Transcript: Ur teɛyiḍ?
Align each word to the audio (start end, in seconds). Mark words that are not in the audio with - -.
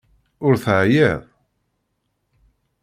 Ur 0.45 0.55
teɛyiḍ? 0.63 1.19